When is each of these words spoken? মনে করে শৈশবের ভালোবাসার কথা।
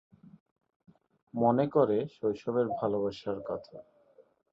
মনে 1.33 1.65
করে 1.67 1.97
শৈশবের 2.15 2.67
ভালোবাসার 2.79 3.39
কথা। 3.49 3.77